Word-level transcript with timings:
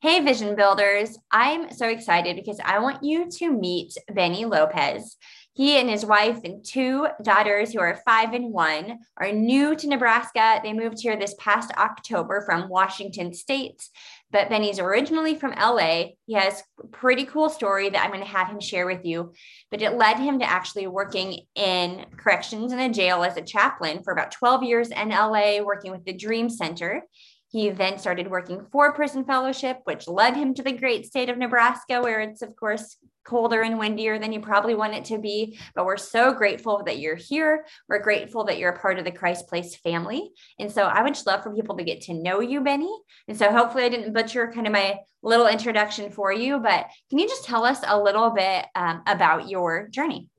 Hey, 0.00 0.20
Vision 0.20 0.54
Builders. 0.54 1.18
I'm 1.32 1.72
so 1.72 1.88
excited 1.88 2.36
because 2.36 2.60
I 2.64 2.78
want 2.78 3.02
you 3.02 3.28
to 3.38 3.50
meet 3.50 3.94
Benny 4.08 4.44
Lopez. 4.44 5.16
He 5.54 5.76
and 5.76 5.90
his 5.90 6.06
wife 6.06 6.38
and 6.44 6.64
two 6.64 7.08
daughters, 7.20 7.72
who 7.72 7.80
are 7.80 8.00
five 8.06 8.32
and 8.32 8.52
one, 8.52 9.00
are 9.16 9.32
new 9.32 9.74
to 9.74 9.88
Nebraska. 9.88 10.60
They 10.62 10.72
moved 10.72 11.00
here 11.00 11.16
this 11.16 11.34
past 11.40 11.72
October 11.76 12.44
from 12.46 12.68
Washington 12.68 13.34
State, 13.34 13.88
but 14.30 14.48
Benny's 14.48 14.78
originally 14.78 15.34
from 15.34 15.50
LA. 15.50 16.10
He 16.26 16.34
has 16.34 16.62
a 16.80 16.86
pretty 16.86 17.24
cool 17.24 17.48
story 17.48 17.90
that 17.90 18.00
I'm 18.00 18.12
going 18.12 18.22
to 18.22 18.30
have 18.30 18.46
him 18.46 18.60
share 18.60 18.86
with 18.86 19.04
you, 19.04 19.32
but 19.72 19.82
it 19.82 19.96
led 19.96 20.20
him 20.20 20.38
to 20.38 20.48
actually 20.48 20.86
working 20.86 21.40
in 21.56 22.06
corrections 22.16 22.72
in 22.72 22.78
a 22.78 22.92
jail 22.92 23.24
as 23.24 23.36
a 23.36 23.42
chaplain 23.42 24.04
for 24.04 24.12
about 24.12 24.30
12 24.30 24.62
years 24.62 24.90
in 24.90 25.08
LA, 25.08 25.60
working 25.60 25.90
with 25.90 26.04
the 26.04 26.12
Dream 26.12 26.48
Center. 26.48 27.02
He 27.50 27.70
then 27.70 27.98
started 27.98 28.30
working 28.30 28.66
for 28.70 28.92
Prison 28.92 29.24
Fellowship, 29.24 29.80
which 29.84 30.06
led 30.06 30.36
him 30.36 30.52
to 30.54 30.62
the 30.62 30.72
great 30.72 31.06
state 31.06 31.30
of 31.30 31.38
Nebraska, 31.38 32.02
where 32.02 32.20
it's, 32.20 32.42
of 32.42 32.54
course, 32.56 32.98
colder 33.24 33.62
and 33.62 33.78
windier 33.78 34.18
than 34.18 34.32
you 34.32 34.40
probably 34.40 34.74
want 34.74 34.94
it 34.94 35.06
to 35.06 35.18
be. 35.18 35.58
But 35.74 35.86
we're 35.86 35.96
so 35.96 36.32
grateful 36.32 36.82
that 36.84 36.98
you're 36.98 37.16
here. 37.16 37.64
We're 37.88 38.02
grateful 38.02 38.44
that 38.44 38.58
you're 38.58 38.72
a 38.72 38.78
part 38.78 38.98
of 38.98 39.04
the 39.04 39.10
Christ 39.10 39.48
Place 39.48 39.76
family. 39.76 40.30
And 40.58 40.70
so 40.70 40.82
I 40.82 41.02
would 41.02 41.14
just 41.14 41.26
love 41.26 41.42
for 41.42 41.54
people 41.54 41.76
to 41.76 41.84
get 41.84 42.02
to 42.02 42.14
know 42.14 42.40
you, 42.40 42.60
Benny. 42.60 42.94
And 43.28 43.36
so 43.36 43.50
hopefully 43.50 43.84
I 43.84 43.88
didn't 43.88 44.12
butcher 44.12 44.50
kind 44.52 44.66
of 44.66 44.72
my 44.72 45.00
little 45.22 45.46
introduction 45.46 46.10
for 46.10 46.32
you, 46.32 46.58
but 46.58 46.86
can 47.10 47.18
you 47.18 47.28
just 47.28 47.44
tell 47.44 47.64
us 47.64 47.80
a 47.86 48.00
little 48.00 48.30
bit 48.30 48.66
um, 48.74 49.02
about 49.06 49.48
your 49.48 49.88
journey? 49.88 50.30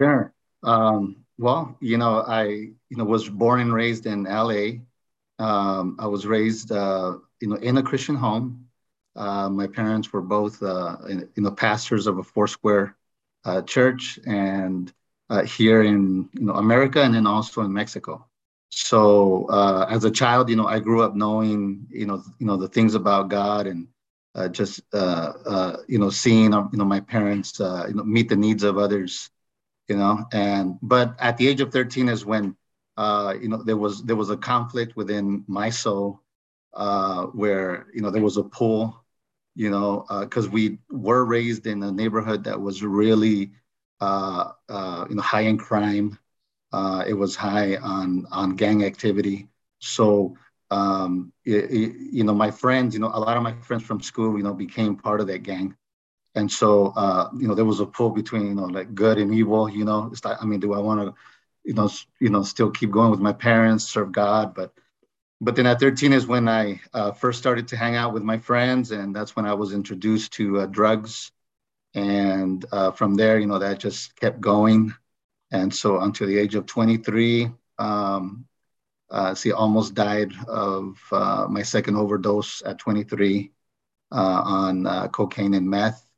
Sure. 0.00 0.32
Um, 0.62 1.16
well, 1.38 1.76
you 1.80 1.96
know, 1.96 2.22
I 2.26 2.44
you 2.44 2.96
know 2.96 3.04
was 3.04 3.28
born 3.28 3.60
and 3.60 3.72
raised 3.72 4.06
in 4.06 4.24
LA 4.24 4.80
um, 5.40 5.96
I 5.98 6.06
was 6.06 6.26
raised, 6.26 6.70
uh, 6.70 7.16
you 7.40 7.48
know, 7.48 7.56
in 7.56 7.78
a 7.78 7.82
Christian 7.82 8.16
home. 8.16 8.66
Uh, 9.16 9.48
my 9.48 9.66
parents 9.66 10.12
were 10.12 10.20
both, 10.20 10.62
uh, 10.62 10.96
you 11.08 11.42
know, 11.42 11.50
pastors 11.50 12.06
of 12.06 12.18
a 12.18 12.22
Foursquare 12.22 12.96
uh, 13.44 13.62
church, 13.62 14.20
and 14.26 14.92
uh, 15.30 15.42
here 15.44 15.82
in 15.82 16.28
you 16.34 16.44
know 16.46 16.54
America, 16.54 17.02
and 17.02 17.14
then 17.14 17.26
also 17.26 17.62
in 17.62 17.72
Mexico. 17.72 18.26
So 18.68 19.46
uh, 19.48 19.86
as 19.90 20.04
a 20.04 20.10
child, 20.10 20.48
you 20.50 20.56
know, 20.56 20.66
I 20.66 20.78
grew 20.78 21.02
up 21.02 21.16
knowing, 21.16 21.86
you 21.90 22.06
know, 22.06 22.22
you 22.38 22.46
know 22.46 22.56
the 22.56 22.68
things 22.68 22.94
about 22.94 23.30
God, 23.30 23.66
and 23.66 23.88
just 24.52 24.80
you 24.92 25.98
know 25.98 26.10
seeing, 26.10 26.52
you 26.52 26.78
know, 26.78 26.84
my 26.84 27.00
parents, 27.00 27.58
you 27.58 27.94
know, 27.94 28.04
meet 28.04 28.28
the 28.28 28.36
needs 28.36 28.62
of 28.62 28.78
others, 28.78 29.30
you 29.88 29.96
know, 29.96 30.24
and 30.32 30.78
but 30.82 31.16
at 31.18 31.36
the 31.38 31.48
age 31.48 31.60
of 31.60 31.72
13 31.72 32.08
is 32.08 32.24
when 32.24 32.56
uh, 33.00 33.34
you 33.40 33.48
know, 33.48 33.62
there 33.64 33.78
was 33.78 34.04
there 34.04 34.16
was 34.16 34.30
a 34.30 34.36
conflict 34.36 34.96
within 34.96 35.44
my 35.48 35.70
soul 35.70 36.20
uh, 36.74 37.24
where 37.42 37.86
you 37.94 38.02
know 38.02 38.10
there 38.10 38.22
was 38.22 38.38
a 38.38 38.44
pull, 38.44 39.04
you 39.56 39.70
know, 39.70 40.06
because 40.20 40.46
uh, 40.48 40.50
we 40.50 40.78
were 40.90 41.24
raised 41.24 41.66
in 41.66 41.82
a 41.82 41.92
neighborhood 41.92 42.44
that 42.44 42.60
was 42.60 42.82
really 42.84 43.52
uh, 44.00 44.52
uh, 44.68 45.06
you 45.08 45.16
know 45.16 45.22
high 45.22 45.42
in 45.42 45.58
crime. 45.58 46.18
Uh, 46.72 47.04
it 47.08 47.14
was 47.14 47.36
high 47.36 47.76
on 47.76 48.26
on 48.32 48.56
gang 48.56 48.84
activity. 48.84 49.48
So 49.80 50.36
um, 50.70 51.32
it, 51.44 51.70
it, 51.70 51.96
you 52.12 52.24
know, 52.24 52.34
my 52.34 52.50
friends, 52.50 52.94
you 52.94 53.00
know, 53.00 53.10
a 53.14 53.20
lot 53.20 53.36
of 53.36 53.42
my 53.42 53.54
friends 53.54 53.84
from 53.84 54.00
school, 54.00 54.36
you 54.36 54.44
know, 54.44 54.54
became 54.54 54.96
part 54.96 55.20
of 55.20 55.26
that 55.28 55.42
gang. 55.42 55.74
And 56.34 56.50
so, 56.50 56.92
you 57.38 57.48
know, 57.48 57.54
there 57.54 57.64
was 57.64 57.80
a 57.80 57.86
pull 57.86 58.10
between, 58.10 58.46
you 58.46 58.54
know, 58.54 58.64
like 58.64 58.94
good 58.94 59.18
and 59.18 59.34
evil, 59.34 59.68
you 59.68 59.84
know, 59.84 60.08
it's 60.12 60.24
like, 60.24 60.38
I 60.40 60.46
mean, 60.46 60.60
do 60.60 60.74
I 60.74 60.78
want 60.78 61.00
to 61.00 61.14
you 61.64 61.74
know, 61.74 61.90
you 62.20 62.30
know, 62.30 62.42
still 62.42 62.70
keep 62.70 62.90
going 62.90 63.10
with 63.10 63.20
my 63.20 63.32
parents, 63.32 63.84
serve 63.84 64.12
God. 64.12 64.54
But, 64.54 64.72
but 65.40 65.56
then 65.56 65.66
at 65.66 65.80
13 65.80 66.12
is 66.12 66.26
when 66.26 66.48
I 66.48 66.80
uh, 66.92 67.12
first 67.12 67.38
started 67.38 67.68
to 67.68 67.76
hang 67.76 67.96
out 67.96 68.12
with 68.12 68.22
my 68.22 68.38
friends, 68.38 68.90
and 68.90 69.14
that's 69.14 69.36
when 69.36 69.46
I 69.46 69.54
was 69.54 69.72
introduced 69.72 70.32
to 70.34 70.60
uh, 70.60 70.66
drugs. 70.66 71.32
And 71.94 72.64
uh, 72.72 72.92
from 72.92 73.14
there, 73.14 73.38
you 73.38 73.46
know, 73.46 73.58
that 73.58 73.78
just 73.80 74.14
kept 74.16 74.40
going. 74.40 74.94
And 75.50 75.74
so 75.74 76.00
until 76.00 76.28
the 76.28 76.38
age 76.38 76.54
of 76.54 76.66
23, 76.66 77.50
um, 77.78 78.46
uh, 79.10 79.34
see, 79.34 79.50
almost 79.50 79.94
died 79.94 80.32
of 80.46 80.96
uh, 81.10 81.46
my 81.50 81.62
second 81.62 81.96
overdose 81.96 82.62
at 82.64 82.78
23 82.78 83.50
uh, 84.12 84.42
on 84.44 85.08
cocaine 85.10 85.54
and 85.54 85.68
meth. 85.68 86.08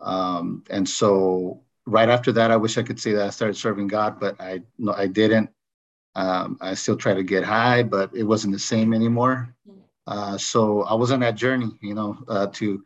Um, 0.00 0.64
and 0.70 0.88
so 0.88 1.62
right 1.90 2.08
after 2.08 2.32
that, 2.32 2.50
I 2.50 2.56
wish 2.56 2.78
I 2.78 2.82
could 2.82 3.00
say 3.00 3.12
that 3.12 3.26
I 3.26 3.30
started 3.30 3.56
serving 3.56 3.88
God, 3.88 4.20
but 4.20 4.40
I 4.40 4.62
no, 4.78 4.92
I 4.92 5.06
didn't. 5.06 5.50
Um, 6.14 6.58
I 6.60 6.74
still 6.74 6.96
try 6.96 7.14
to 7.14 7.22
get 7.22 7.44
high, 7.44 7.82
but 7.82 8.14
it 8.14 8.24
wasn't 8.24 8.52
the 8.52 8.58
same 8.58 8.92
anymore. 8.92 9.54
Uh, 10.06 10.36
so 10.36 10.82
I 10.82 10.94
was 10.94 11.12
on 11.12 11.20
that 11.20 11.36
journey, 11.36 11.70
you 11.80 11.94
know, 11.94 12.18
uh, 12.26 12.48
to, 12.54 12.82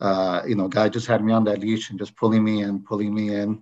uh, 0.00 0.42
you 0.46 0.54
know, 0.54 0.68
God 0.68 0.92
just 0.92 1.06
had 1.06 1.24
me 1.24 1.32
on 1.32 1.44
that 1.44 1.60
leash 1.60 1.88
and 1.88 1.98
just 1.98 2.14
pulling 2.16 2.44
me 2.44 2.62
in, 2.62 2.80
pulling 2.82 3.14
me 3.14 3.34
in. 3.34 3.56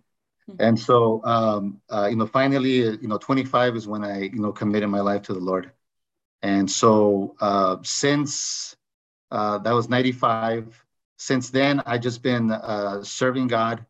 Mm-hmm. 0.51 0.57
And 0.59 0.79
so, 0.79 1.25
um, 1.25 1.81
uh, 1.89 2.09
you 2.11 2.17
know, 2.17 2.27
finally, 2.27 2.89
uh, 2.89 2.97
you 3.01 3.07
know, 3.07 3.19
25 3.19 3.77
is 3.77 3.87
when 3.87 4.03
I, 4.03 4.23
you 4.23 4.41
know, 4.41 4.51
committed 4.51 4.89
my 4.89 5.01
life 5.01 5.23
to 5.23 5.33
the 5.33 5.39
Lord. 5.39 5.71
And 6.43 6.69
so 6.69 7.37
uh, 7.41 7.77
since 7.83 8.77
that 9.31 9.73
was 9.73 9.89
95, 9.89 10.85
since 11.17 11.51
then, 11.51 11.83
I 11.87 11.99
just 11.99 12.23
been 12.23 12.53
serving 13.03 13.47
God 13.47 13.87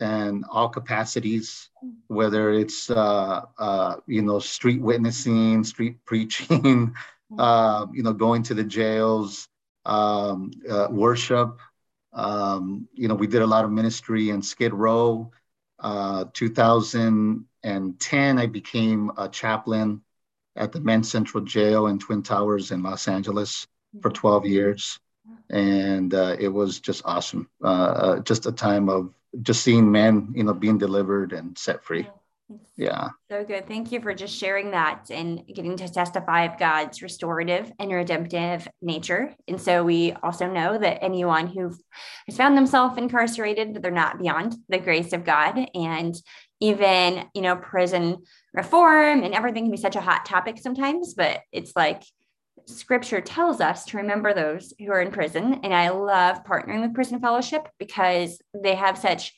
and 0.00 0.44
all 0.50 0.68
capacities, 0.68 1.68
whether 2.08 2.52
it's 2.52 2.90
uh, 2.90 3.42
uh, 3.58 3.96
you 4.06 4.22
know 4.22 4.38
street 4.38 4.80
witnessing, 4.80 5.64
street 5.64 5.96
preaching, 6.06 6.94
uh, 7.38 7.86
you 7.92 8.02
know 8.02 8.12
going 8.12 8.42
to 8.44 8.54
the 8.54 8.64
jails, 8.64 9.48
um, 9.84 10.50
uh, 10.68 10.88
worship. 10.90 11.58
Um, 12.12 12.88
you 12.94 13.08
know 13.08 13.14
we 13.14 13.26
did 13.26 13.42
a 13.42 13.46
lot 13.46 13.64
of 13.64 13.70
ministry 13.70 14.30
in 14.30 14.42
Skid 14.42 14.72
Row. 14.72 15.30
Uh, 15.78 16.26
2010, 16.34 18.38
I 18.38 18.46
became 18.46 19.12
a 19.16 19.28
chaplain 19.28 20.02
at 20.56 20.72
the 20.72 20.80
Men's 20.80 21.10
Central 21.10 21.44
Jail 21.44 21.86
in 21.86 21.98
Twin 21.98 22.22
Towers 22.22 22.70
in 22.70 22.82
Los 22.82 23.08
Angeles 23.08 23.66
for 24.02 24.10
12 24.10 24.44
years, 24.44 25.00
and 25.48 26.12
uh, 26.12 26.36
it 26.38 26.48
was 26.48 26.80
just 26.80 27.02
awesome. 27.06 27.48
just 28.24 28.46
a 28.46 28.52
time 28.52 28.90
of 28.90 29.14
just 29.42 29.62
seeing 29.62 29.90
men, 29.90 30.32
you 30.34 30.44
know, 30.44 30.54
being 30.54 30.78
delivered 30.78 31.32
and 31.32 31.56
set 31.56 31.84
free. 31.84 32.08
Yeah. 32.76 33.10
So 33.30 33.44
good. 33.44 33.68
Thank 33.68 33.92
you 33.92 34.00
for 34.00 34.12
just 34.12 34.36
sharing 34.36 34.72
that 34.72 35.10
and 35.10 35.46
getting 35.46 35.76
to 35.76 35.88
testify 35.88 36.44
of 36.44 36.58
God's 36.58 37.02
restorative 37.02 37.70
and 37.78 37.92
redemptive 37.92 38.66
nature. 38.82 39.34
And 39.46 39.60
so 39.60 39.84
we 39.84 40.12
also 40.22 40.50
know 40.50 40.76
that 40.76 41.04
anyone 41.04 41.46
who 41.46 41.72
has 42.26 42.36
found 42.36 42.56
themselves 42.56 42.98
incarcerated, 42.98 43.80
they're 43.80 43.92
not 43.92 44.18
beyond 44.18 44.56
the 44.68 44.78
grace 44.78 45.12
of 45.12 45.24
God. 45.24 45.64
And 45.74 46.14
even, 46.60 47.26
you 47.34 47.42
know, 47.42 47.56
prison 47.56 48.24
reform 48.52 49.22
and 49.22 49.34
everything 49.34 49.64
can 49.64 49.70
be 49.70 49.76
such 49.76 49.96
a 49.96 50.00
hot 50.00 50.26
topic 50.26 50.58
sometimes, 50.58 51.14
but 51.14 51.40
it's 51.52 51.76
like 51.76 52.02
scripture 52.76 53.20
tells 53.20 53.60
us 53.60 53.84
to 53.86 53.96
remember 53.98 54.32
those 54.32 54.72
who 54.78 54.90
are 54.90 55.00
in 55.00 55.10
prison. 55.10 55.60
And 55.62 55.74
I 55.74 55.90
love 55.90 56.44
partnering 56.44 56.82
with 56.82 56.94
Prison 56.94 57.20
Fellowship 57.20 57.68
because 57.78 58.40
they 58.54 58.74
have 58.74 58.98
such 58.98 59.34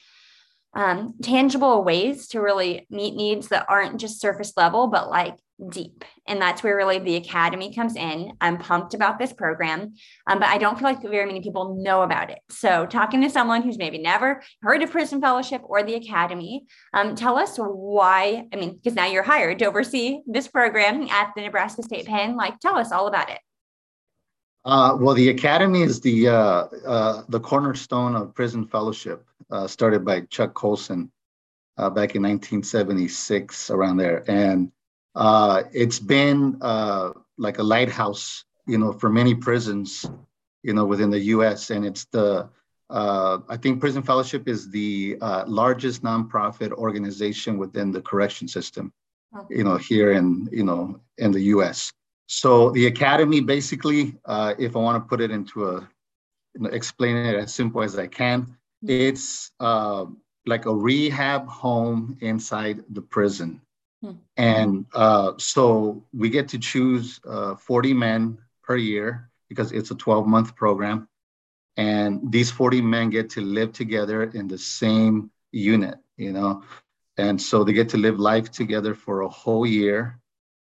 um, 0.74 1.14
tangible 1.22 1.84
ways 1.84 2.28
to 2.28 2.40
really 2.40 2.86
meet 2.90 3.14
needs 3.14 3.48
that 3.48 3.66
aren't 3.68 4.00
just 4.00 4.20
surface 4.20 4.52
level, 4.56 4.86
but 4.86 5.10
like 5.10 5.36
deep. 5.70 6.04
And 6.26 6.40
that's 6.40 6.62
where 6.62 6.76
really 6.76 6.98
the 6.98 7.16
academy 7.16 7.74
comes 7.74 7.96
in. 7.96 8.32
I'm 8.40 8.58
pumped 8.58 8.94
about 8.94 9.18
this 9.18 9.32
program, 9.32 9.94
um, 10.26 10.38
but 10.38 10.48
I 10.48 10.58
don't 10.58 10.78
feel 10.78 10.88
like 10.88 11.02
very 11.02 11.26
many 11.26 11.40
people 11.40 11.76
know 11.76 12.02
about 12.02 12.30
it. 12.30 12.38
So, 12.50 12.86
talking 12.86 13.22
to 13.22 13.30
someone 13.30 13.62
who's 13.62 13.78
maybe 13.78 13.98
never 13.98 14.42
heard 14.62 14.82
of 14.82 14.90
Prison 14.90 15.20
Fellowship 15.20 15.62
or 15.64 15.82
the 15.82 15.94
academy, 15.94 16.64
um, 16.94 17.14
tell 17.14 17.36
us 17.36 17.56
why. 17.58 18.46
I 18.52 18.56
mean, 18.56 18.76
because 18.76 18.94
now 18.94 19.06
you're 19.06 19.22
hired 19.22 19.58
to 19.60 19.66
oversee 19.66 20.20
this 20.26 20.48
program 20.48 21.02
at 21.08 21.32
the 21.36 21.42
Nebraska 21.42 21.82
State 21.82 22.06
Pen. 22.06 22.36
Like, 22.36 22.58
tell 22.58 22.76
us 22.76 22.92
all 22.92 23.06
about 23.06 23.30
it. 23.30 23.38
Uh, 24.64 24.96
well, 25.00 25.14
the 25.14 25.28
academy 25.28 25.82
is 25.82 26.00
the 26.00 26.28
uh, 26.28 26.66
uh, 26.86 27.22
the 27.28 27.40
cornerstone 27.40 28.14
of 28.14 28.32
Prison 28.34 28.64
Fellowship, 28.64 29.26
uh, 29.50 29.66
started 29.66 30.04
by 30.04 30.20
Chuck 30.22 30.54
Colson 30.54 31.10
uh, 31.78 31.90
back 31.90 32.14
in 32.14 32.22
1976, 32.22 33.70
around 33.70 33.96
there, 33.96 34.22
and 34.30 34.70
uh, 35.16 35.64
it's 35.72 35.98
been 35.98 36.58
like 37.38 37.58
a 37.58 37.62
lighthouse, 37.62 38.44
you 38.66 38.78
know, 38.78 38.92
for 38.92 39.10
many 39.10 39.34
prisons, 39.34 40.08
you 40.62 40.74
know, 40.74 40.84
within 40.84 41.10
the 41.10 41.18
U.S. 41.18 41.70
And 41.70 41.84
it's 41.84 42.04
the 42.06 42.48
I 42.88 43.56
think 43.60 43.80
Prison 43.80 44.04
Fellowship 44.04 44.46
is 44.46 44.70
the 44.70 45.16
largest 45.48 46.04
nonprofit 46.04 46.70
organization 46.70 47.58
within 47.58 47.90
the 47.90 48.00
correction 48.00 48.46
system, 48.46 48.92
okay. 49.36 49.56
you 49.56 49.64
know, 49.64 49.76
here 49.76 50.12
in 50.12 50.48
you 50.52 50.62
know 50.62 51.00
in 51.18 51.32
the 51.32 51.40
U.S. 51.56 51.92
So 52.26 52.70
the 52.70 52.86
academy, 52.86 53.40
basically, 53.40 54.16
uh, 54.24 54.54
if 54.58 54.76
I 54.76 54.78
want 54.78 55.02
to 55.02 55.08
put 55.08 55.20
it 55.20 55.30
into 55.30 55.68
a, 55.68 55.88
explain 56.70 57.16
it 57.16 57.34
as 57.36 57.54
simple 57.54 57.82
as 57.82 57.98
I 57.98 58.06
can, 58.06 58.42
mm-hmm. 58.42 58.90
it's 58.90 59.50
uh, 59.60 60.06
like 60.46 60.66
a 60.66 60.74
rehab 60.74 61.46
home 61.48 62.16
inside 62.20 62.84
the 62.90 63.02
prison. 63.02 63.60
Mm-hmm. 64.04 64.18
And 64.36 64.86
uh, 64.94 65.32
so 65.38 66.04
we 66.12 66.30
get 66.30 66.48
to 66.48 66.58
choose 66.58 67.20
uh, 67.28 67.54
40 67.56 67.94
men 67.94 68.38
per 68.62 68.76
year 68.76 69.30
because 69.48 69.72
it's 69.72 69.90
a 69.90 69.94
12 69.94 70.26
month 70.26 70.56
program. 70.56 71.08
and 71.76 72.30
these 72.30 72.50
40 72.50 72.82
men 72.82 73.10
get 73.10 73.30
to 73.30 73.40
live 73.40 73.72
together 73.72 74.24
in 74.24 74.48
the 74.48 74.58
same 74.58 75.30
unit 75.52 75.98
you 76.16 76.32
know 76.32 76.62
and 77.18 77.40
so 77.40 77.64
they 77.64 77.72
get 77.72 77.90
to 77.90 77.96
live 77.96 78.18
life 78.18 78.50
together 78.50 78.94
for 78.94 79.22
a 79.22 79.28
whole 79.28 79.66
year 79.66 80.18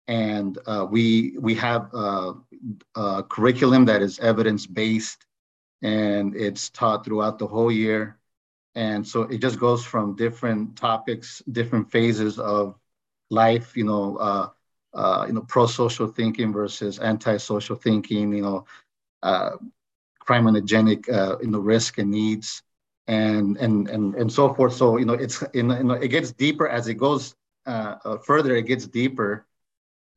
and 0.06 0.58
uh, 0.66 0.86
we 0.90 1.36
we 1.40 1.54
have 1.54 1.88
uh, 1.94 2.32
a 2.96 3.22
curriculum 3.28 3.84
that 3.86 4.02
is 4.02 4.18
evidence 4.20 4.66
based 4.66 5.26
and 5.82 6.34
it's 6.36 6.70
taught 6.70 7.04
throughout 7.04 7.38
the 7.38 7.46
whole 7.46 7.70
year. 7.70 8.18
And 8.74 9.06
so 9.06 9.22
it 9.22 9.38
just 9.38 9.58
goes 9.58 9.84
from 9.84 10.16
different 10.16 10.76
topics 10.76 11.42
different 11.50 11.90
phases 11.90 12.38
of 12.38 12.78
life 13.30 13.76
you 13.76 13.84
know 13.84 14.16
uh, 14.16 14.48
uh, 14.94 15.24
you 15.26 15.32
know 15.34 15.42
pro-social 15.42 16.06
thinking 16.08 16.52
versus 16.52 16.98
anti-social 16.98 17.76
thinking 17.76 18.32
you 18.34 18.42
know 18.42 18.64
uh, 19.22 19.50
criminogenic 20.26 21.08
uh, 21.12 21.36
you 21.40 21.48
know 21.48 21.58
risk 21.58 21.98
and 21.98 22.10
needs 22.10 22.62
and 23.06 23.56
and 23.58 23.88
and 23.88 24.14
and 24.14 24.32
so 24.32 24.52
forth. 24.54 24.74
So 24.74 24.98
you 24.98 25.04
know 25.04 25.14
it's 25.14 25.42
you 25.54 25.62
know, 25.62 25.94
it 25.94 26.08
gets 26.08 26.32
deeper 26.32 26.68
as 26.68 26.88
it 26.88 26.94
goes 26.94 27.34
uh, 27.66 27.96
uh, 28.04 28.18
further 28.18 28.54
it 28.56 28.66
gets 28.66 28.86
deeper 28.86 29.46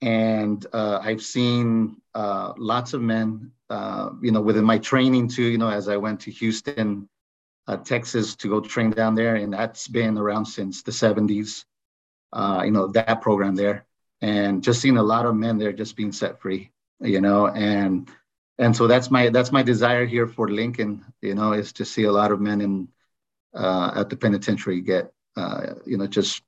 and 0.02 0.66
uh, 0.74 1.00
i've 1.02 1.22
seen 1.22 2.00
uh, 2.14 2.54
lots 2.58 2.94
of 2.94 3.02
men 3.02 3.52
uh, 3.70 4.10
you 4.22 4.32
know 4.32 4.42
within 4.42 4.64
my 4.64 4.78
training 4.78 5.28
too 5.28 5.44
you 5.44 5.58
know 5.58 5.70
as 5.70 5.90
i 5.90 5.98
went 5.98 6.20
to 6.20 6.32
houston 6.32 7.08
uh, 7.68 7.78
texas 7.78 8.36
to 8.36 8.48
go 8.48 8.62
train 8.62 8.92
down 8.92 9.14
there. 9.14 9.36
And 9.36 9.52
that's 9.52 9.90
been 9.90 10.18
around 10.18 10.46
since 10.46 10.84
the 10.84 10.92
70s 10.92 11.66
you 12.64 12.72
know 12.72 12.88
that 12.88 13.22
program 13.22 13.56
there. 13.56 13.86
And 14.22 14.64
just 14.64 14.80
seeing 14.80 14.96
a 14.96 15.04
lot 15.04 15.26
of 15.26 15.36
men 15.36 15.58
there 15.58 15.74
just 15.74 15.98
being 15.98 16.14
set 16.14 16.40
free 16.40 16.72
you 17.02 17.22
know 17.22 17.48
and 17.48 18.10
and 18.58 18.76
so 18.76 18.88
that's 18.88 19.12
my 19.12 19.30
that's 19.30 19.52
my 19.52 19.64
desire 19.64 20.06
here 20.06 20.28
for 20.28 20.50
lincoln 20.50 21.06
you 21.22 21.36
know 21.36 21.54
is 21.54 21.74
to 21.74 21.86
see 21.86 22.04
a 22.04 22.12
lot 22.12 22.32
of 22.32 22.42
men 22.42 22.62
in 22.62 22.88
uh, 23.54 23.92
at 23.96 24.10
the 24.10 24.18
penitentiary 24.18 24.82
get 24.82 25.12
uh, 25.36 25.74
you 25.86 25.98
know 25.98 26.08
just 26.08 26.42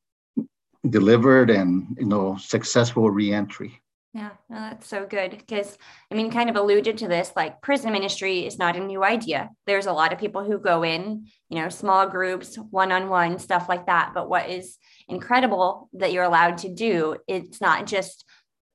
delivered 0.87 1.49
and 1.49 1.97
you 1.99 2.05
know 2.05 2.37
successful 2.37 3.09
reentry. 3.09 3.81
Yeah 4.13 4.31
that's 4.49 4.87
so 4.87 5.05
good 5.05 5.31
because 5.31 5.77
i 6.11 6.15
mean 6.15 6.31
kind 6.31 6.49
of 6.49 6.55
alluded 6.55 6.97
to 6.97 7.07
this 7.07 7.31
like 7.35 7.61
prison 7.61 7.91
ministry 7.91 8.45
is 8.45 8.57
not 8.57 8.75
a 8.75 8.79
new 8.79 9.03
idea. 9.03 9.49
There's 9.67 9.85
a 9.85 9.93
lot 9.93 10.13
of 10.13 10.19
people 10.19 10.43
who 10.43 10.57
go 10.57 10.83
in 10.83 11.27
you 11.49 11.61
know 11.61 11.69
small 11.69 12.07
groups 12.07 12.55
one-on-one 12.55 13.39
stuff 13.39 13.69
like 13.69 13.85
that 13.85 14.11
but 14.13 14.29
what 14.29 14.49
is 14.49 14.77
incredible 15.07 15.89
that 15.93 16.11
you're 16.11 16.23
allowed 16.23 16.59
to 16.59 16.73
do 16.73 17.17
it's 17.27 17.61
not 17.61 17.85
just 17.85 18.25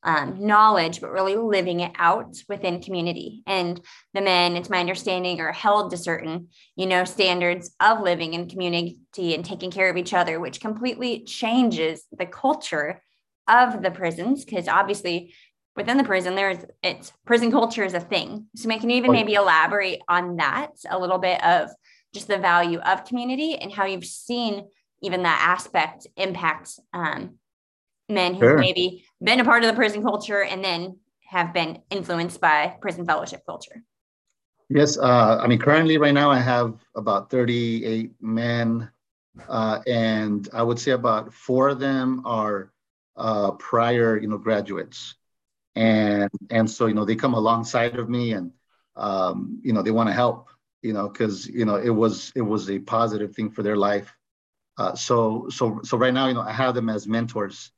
um, 0.05 0.47
knowledge, 0.47 1.01
but 1.01 1.11
really 1.11 1.37
living 1.37 1.81
it 1.81 1.93
out 1.97 2.37
within 2.49 2.83
community. 2.83 3.43
And 3.47 3.81
the 4.12 4.21
men, 4.21 4.56
it's 4.56 4.71
my 4.71 4.79
understanding, 4.79 5.41
are 5.41 5.53
held 5.53 5.91
to 5.91 5.97
certain, 5.97 6.49
you 6.77 6.87
know, 6.87 7.05
standards 7.05 7.75
of 7.81 8.01
living 8.01 8.35
in 8.35 8.49
community 8.49 8.99
and 9.35 9.45
taking 9.45 9.71
care 9.71 9.89
of 9.91 9.97
each 9.97 10.15
other, 10.15 10.39
which 10.39 10.61
completely 10.61 11.25
changes 11.25 12.05
the 12.17 12.27
culture 12.27 13.03
of 13.49 13.83
the 13.83 13.91
prisons. 13.91 14.45
Because 14.45 14.69
obviously, 14.69 15.35
within 15.75 15.97
the 15.97 16.05
prison, 16.05 16.35
there's 16.35 16.59
it's 16.83 17.12
prison 17.25 17.50
culture 17.50 17.85
is 17.85 17.95
a 17.95 18.00
thing. 18.00 18.47
So, 18.57 18.69
can 18.69 18.91
you 18.91 18.97
even 18.97 19.12
maybe 19.12 19.35
elaborate 19.35 20.00
on 20.09 20.37
that 20.37 20.73
a 20.89 20.99
little 20.99 21.19
bit 21.19 21.43
of 21.43 21.71
just 22.12 22.29
the 22.29 22.39
value 22.39 22.79
of 22.79 23.07
community 23.07 23.57
and 23.57 23.73
how 23.73 23.87
you've 23.87 24.05
seen 24.05 24.69
even 25.03 25.23
that 25.25 25.41
aspect 25.43 26.07
impact 26.17 26.79
um, 26.93 27.39
men 28.09 28.35
who 28.35 28.41
sure. 28.41 28.59
maybe 28.59 29.05
been 29.23 29.41
a 29.41 29.45
part 29.45 29.62
of 29.62 29.71
the 29.71 29.77
prison 29.77 30.03
culture 30.03 30.43
and 30.43 30.62
then 30.62 30.99
have 31.29 31.53
been 31.53 31.81
influenced 31.91 32.41
by 32.41 32.77
prison 32.81 33.05
fellowship 33.05 33.43
culture? 33.47 33.83
Yes, 34.69 34.97
uh, 34.97 35.39
I 35.43 35.47
mean 35.47 35.59
currently 35.59 35.99
right 35.99 36.15
now 36.15 36.31
I 36.31 36.39
have 36.39 36.81
about 36.95 37.31
38 37.31 38.12
men, 38.21 38.91
uh, 39.49 39.81
and 39.87 40.49
I 40.53 40.62
would 40.62 40.79
say 40.79 40.93
about 40.93 41.35
four 41.35 41.69
of 41.69 41.81
them 41.81 42.23
are 42.25 42.73
uh, 43.17 43.53
prior, 43.53 44.19
you 44.19 44.29
know, 44.29 44.39
graduates, 44.39 45.17
and 45.75 46.31
and 46.50 46.71
so 46.71 46.87
you 46.87 46.95
know 46.95 47.05
they 47.05 47.17
come 47.17 47.35
alongside 47.35 47.99
of 47.99 48.09
me 48.09 48.33
and 48.33 48.53
um, 48.97 49.61
you 49.62 49.73
know 49.73 49.83
they 49.83 49.91
want 49.91 50.09
to 50.09 50.15
help, 50.15 50.49
you 50.83 50.93
know, 50.93 51.09
because 51.09 51.47
you 51.47 51.65
know 51.65 51.77
it 51.77 51.91
was 51.91 52.33
it 52.35 52.43
was 52.43 52.71
a 52.71 52.79
positive 52.79 53.35
thing 53.35 53.50
for 53.50 53.62
their 53.62 53.77
life. 53.77 54.17
Uh, 54.79 54.95
so 54.95 55.47
so 55.50 55.81
so 55.85 55.97
right 55.99 56.15
now 56.15 56.27
you 56.27 56.35
know 56.35 56.41
I 56.41 56.53
have 56.53 56.75
them 56.75 56.89
as 56.89 57.07
mentors, 57.07 57.71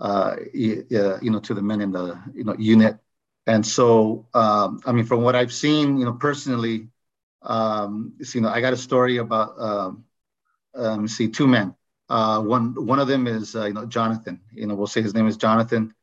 uh, 0.00 0.36
you 0.54 0.86
know, 0.90 1.40
to 1.40 1.54
the 1.54 1.62
men 1.62 1.80
in 1.80 1.92
the 1.92 2.20
you 2.34 2.44
know 2.44 2.54
unit. 2.58 2.98
And 3.46 3.66
so, 3.66 4.26
um, 4.34 4.80
I 4.86 4.92
mean, 4.92 5.04
from 5.04 5.22
what 5.22 5.36
I've 5.36 5.52
seen, 5.52 5.98
you 5.98 6.04
know, 6.04 6.12
personally, 6.12 6.88
um, 7.42 8.14
you 8.34 8.40
know, 8.42 8.48
I 8.48 8.60
got 8.60 8.72
a 8.74 8.76
story 8.76 9.16
about, 9.18 9.60
um, 9.60 10.04
um, 10.74 11.08
see, 11.08 11.28
two 11.28 11.46
men. 11.48 11.74
Uh, 12.08 12.42
one 12.42 12.74
one 12.86 12.98
of 12.98 13.06
them 13.08 13.26
is 13.26 13.54
uh, 13.54 13.66
you 13.66 13.72
know 13.74 13.86
Jonathan. 13.86 14.40
You 14.52 14.66
know, 14.66 14.74
we'll 14.74 14.86
say 14.88 15.02
his 15.02 15.14
name 15.14 15.26
is 15.28 15.36
Jonathan. 15.36 15.94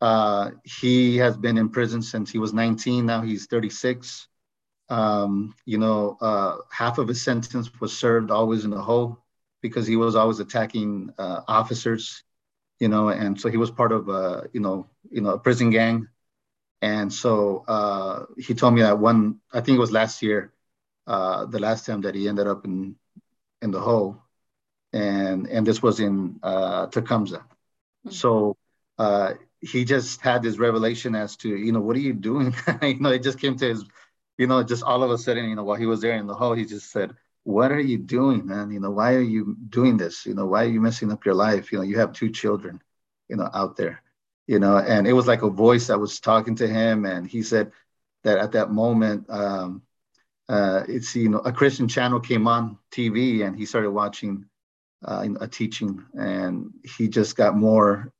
Uh, 0.00 0.52
he 0.64 1.16
has 1.18 1.36
been 1.36 1.58
in 1.58 1.68
prison 1.70 2.02
since 2.02 2.30
he 2.30 2.38
was 2.38 2.52
19. 2.54 3.06
Now 3.06 3.22
he's 3.22 3.46
36. 3.46 4.28
Um, 4.88 5.54
you 5.66 5.78
know, 5.78 6.16
uh, 6.20 6.58
half 6.70 6.98
of 6.98 7.08
his 7.08 7.22
sentence 7.22 7.70
was 7.80 7.96
served 7.96 8.30
always 8.30 8.64
in 8.64 8.70
the 8.70 8.80
hole 8.80 9.18
because 9.60 9.86
he 9.86 9.96
was 9.96 10.14
always 10.16 10.38
attacking 10.40 11.10
uh, 11.18 11.42
officers 11.48 12.22
you 12.78 12.88
know, 12.88 13.08
and 13.08 13.40
so 13.40 13.48
he 13.48 13.56
was 13.56 13.70
part 13.70 13.92
of 13.92 14.08
a, 14.08 14.48
you 14.52 14.60
know, 14.60 14.88
you 15.10 15.20
know, 15.20 15.30
a 15.30 15.38
prison 15.38 15.70
gang. 15.70 16.08
And 16.80 17.12
so 17.12 17.64
uh, 17.66 18.26
he 18.36 18.54
told 18.54 18.74
me 18.74 18.82
that 18.82 18.98
one, 18.98 19.40
I 19.52 19.60
think 19.60 19.76
it 19.76 19.80
was 19.80 19.90
last 19.92 20.22
year, 20.22 20.52
uh, 21.06 21.46
the 21.46 21.58
last 21.58 21.86
time 21.86 22.02
that 22.02 22.14
he 22.14 22.28
ended 22.28 22.46
up 22.46 22.64
in 22.64 22.96
in 23.60 23.72
the 23.72 23.80
hole, 23.80 24.22
and 24.92 25.48
and 25.48 25.66
this 25.66 25.82
was 25.82 25.98
in 25.98 26.38
uh, 26.42 26.86
Tecumseh. 26.86 27.38
Mm-hmm. 27.38 28.10
So 28.10 28.56
uh, 28.98 29.34
he 29.60 29.84
just 29.84 30.20
had 30.20 30.42
this 30.42 30.58
revelation 30.58 31.14
as 31.14 31.36
to, 31.38 31.48
you 31.48 31.72
know, 31.72 31.80
what 31.80 31.96
are 31.96 32.00
you 32.00 32.12
doing? 32.12 32.54
you 32.82 33.00
know, 33.00 33.10
it 33.10 33.22
just 33.22 33.40
came 33.40 33.56
to 33.56 33.68
his, 33.68 33.84
you 34.36 34.46
know, 34.46 34.62
just 34.62 34.82
all 34.82 35.02
of 35.02 35.10
a 35.10 35.18
sudden, 35.18 35.48
you 35.48 35.56
know, 35.56 35.64
while 35.64 35.76
he 35.76 35.86
was 35.86 36.00
there 36.00 36.14
in 36.14 36.26
the 36.26 36.34
hole, 36.34 36.52
he 36.52 36.64
just 36.64 36.90
said, 36.90 37.14
what 37.48 37.72
are 37.72 37.80
you 37.80 37.96
doing, 37.96 38.44
man? 38.46 38.70
You 38.70 38.78
know, 38.78 38.90
why 38.90 39.14
are 39.14 39.22
you 39.22 39.56
doing 39.70 39.96
this? 39.96 40.26
You 40.26 40.34
know, 40.34 40.44
why 40.44 40.64
are 40.64 40.68
you 40.68 40.82
messing 40.82 41.10
up 41.10 41.24
your 41.24 41.34
life? 41.34 41.72
You 41.72 41.78
know, 41.78 41.84
you 41.84 41.98
have 41.98 42.12
two 42.12 42.30
children, 42.30 42.82
you 43.26 43.36
know, 43.36 43.48
out 43.54 43.74
there, 43.74 44.02
you 44.46 44.58
know, 44.58 44.76
and 44.76 45.06
it 45.06 45.14
was 45.14 45.26
like 45.26 45.40
a 45.40 45.48
voice 45.48 45.86
that 45.86 45.98
was 45.98 46.20
talking 46.20 46.56
to 46.56 46.68
him. 46.68 47.06
And 47.06 47.26
he 47.26 47.42
said 47.42 47.72
that 48.22 48.36
at 48.36 48.52
that 48.52 48.70
moment, 48.70 49.30
um, 49.30 49.80
uh, 50.50 50.82
it's, 50.88 51.16
you 51.16 51.30
know, 51.30 51.38
a 51.38 51.50
Christian 51.50 51.88
channel 51.88 52.20
came 52.20 52.46
on 52.46 52.76
TV 52.92 53.46
and 53.46 53.56
he 53.56 53.64
started 53.64 53.92
watching 53.92 54.44
uh, 55.06 55.26
a 55.40 55.48
teaching 55.48 56.04
and 56.12 56.70
he 56.98 57.08
just 57.08 57.34
got 57.34 57.56
more 57.56 58.12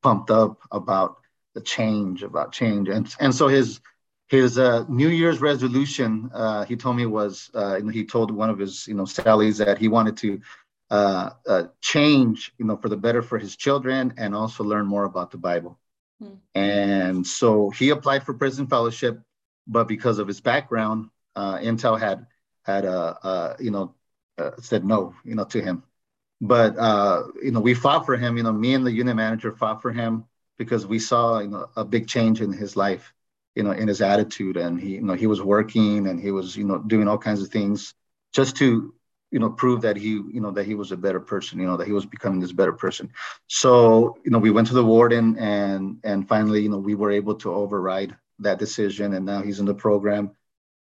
pumped 0.00 0.30
up 0.30 0.60
about 0.70 1.16
the 1.54 1.60
change, 1.60 2.22
about 2.22 2.52
change. 2.52 2.88
And, 2.88 3.12
and 3.18 3.34
so 3.34 3.48
his, 3.48 3.80
his 4.28 4.58
uh, 4.58 4.84
New 4.88 5.08
Year's 5.08 5.40
resolution, 5.40 6.30
uh, 6.34 6.64
he 6.64 6.76
told 6.76 6.96
me 6.96 7.06
was, 7.06 7.50
uh, 7.54 7.80
he 7.80 8.04
told 8.04 8.30
one 8.30 8.50
of 8.50 8.58
his, 8.58 8.86
you 8.88 8.94
know, 8.94 9.04
Sallies 9.04 9.58
that 9.58 9.78
he 9.78 9.88
wanted 9.88 10.16
to 10.18 10.40
uh, 10.90 11.30
uh, 11.46 11.64
change, 11.80 12.52
you 12.58 12.64
know, 12.64 12.76
for 12.76 12.88
the 12.88 12.96
better 12.96 13.22
for 13.22 13.38
his 13.38 13.56
children 13.56 14.14
and 14.16 14.34
also 14.34 14.64
learn 14.64 14.86
more 14.86 15.04
about 15.04 15.30
the 15.30 15.38
Bible. 15.38 15.78
Mm. 16.20 16.38
And 16.54 17.26
so 17.26 17.70
he 17.70 17.90
applied 17.90 18.24
for 18.24 18.34
prison 18.34 18.66
fellowship, 18.66 19.20
but 19.66 19.86
because 19.86 20.18
of 20.18 20.26
his 20.26 20.40
background, 20.40 21.10
uh, 21.36 21.58
Intel 21.58 21.98
had 21.98 22.26
had 22.64 22.84
a, 22.84 23.56
you 23.60 23.70
know, 23.70 23.94
said 24.60 24.84
no, 24.84 25.14
you 25.24 25.36
know, 25.36 25.44
to 25.44 25.62
him. 25.62 25.84
But 26.40 26.74
you 27.42 27.52
know, 27.52 27.60
we 27.60 27.74
fought 27.74 28.06
for 28.06 28.16
him. 28.16 28.36
You 28.36 28.42
know, 28.42 28.52
me 28.52 28.74
and 28.74 28.84
the 28.84 28.90
unit 28.92 29.14
manager 29.14 29.52
fought 29.52 29.82
for 29.82 29.92
him 29.92 30.24
because 30.58 30.84
we 30.86 30.98
saw, 30.98 31.38
you 31.38 31.48
know, 31.48 31.68
a 31.76 31.84
big 31.84 32.08
change 32.08 32.40
in 32.40 32.52
his 32.52 32.76
life 32.76 33.12
you 33.56 33.62
know, 33.62 33.72
in 33.72 33.88
his 33.88 34.02
attitude. 34.02 34.56
And 34.56 34.80
he, 34.80 34.90
you 34.94 35.02
know, 35.02 35.14
he 35.14 35.26
was 35.26 35.42
working 35.42 36.06
and 36.06 36.20
he 36.20 36.30
was, 36.30 36.56
you 36.56 36.64
know, 36.64 36.78
doing 36.78 37.08
all 37.08 37.18
kinds 37.18 37.42
of 37.42 37.48
things 37.48 37.94
just 38.32 38.56
to, 38.58 38.94
you 39.32 39.38
know, 39.38 39.50
prove 39.50 39.80
that 39.80 39.96
he, 39.96 40.10
you 40.10 40.40
know, 40.40 40.52
that 40.52 40.66
he 40.66 40.74
was 40.74 40.92
a 40.92 40.96
better 40.96 41.20
person, 41.20 41.58
you 41.58 41.66
know, 41.66 41.76
that 41.78 41.86
he 41.86 41.92
was 41.92 42.06
becoming 42.06 42.38
this 42.38 42.52
better 42.52 42.72
person. 42.72 43.10
So, 43.48 44.18
you 44.24 44.30
know, 44.30 44.38
we 44.38 44.50
went 44.50 44.68
to 44.68 44.74
the 44.74 44.84
warden 44.84 45.36
and 45.38 45.98
and 46.04 46.28
finally, 46.28 46.62
you 46.62 46.68
know, 46.68 46.78
we 46.78 46.94
were 46.94 47.10
able 47.10 47.34
to 47.36 47.52
override 47.52 48.14
that 48.40 48.58
decision. 48.58 49.14
And 49.14 49.24
now 49.24 49.42
he's 49.42 49.58
in 49.58 49.66
the 49.66 49.74
program 49.74 50.32